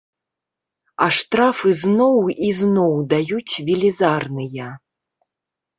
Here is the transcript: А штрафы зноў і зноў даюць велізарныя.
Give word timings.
А 1.05 1.07
штрафы 1.17 1.69
зноў 1.83 2.17
і 2.49 2.49
зноў 2.61 2.99
даюць 3.15 3.55
велізарныя. 3.69 4.67